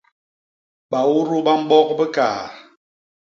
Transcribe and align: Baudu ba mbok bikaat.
Baudu 0.89 1.37
ba 1.45 1.53
mbok 1.61 1.87
bikaat. 1.97 2.51